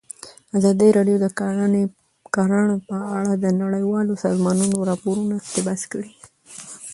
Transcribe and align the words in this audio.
ازادي 0.57 0.87
راډیو 0.97 1.17
د 1.21 1.25
کرهنه 2.33 2.73
په 2.87 2.95
اړه 3.17 3.31
د 3.43 3.45
نړیوالو 3.61 4.13
سازمانونو 4.25 4.77
راپورونه 4.89 5.33
اقتباس 5.41 5.81
کړي. 5.91 6.11